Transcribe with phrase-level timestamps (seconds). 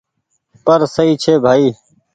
[0.63, 1.67] پر سئي ڇي ڀآئي۔